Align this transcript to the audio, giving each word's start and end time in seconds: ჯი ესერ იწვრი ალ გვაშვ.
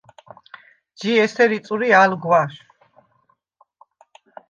ჯი 1.03 1.11
ესერ 1.25 1.55
იწვრი 1.59 1.91
ალ 1.99 2.17
გვაშვ. 2.25 2.67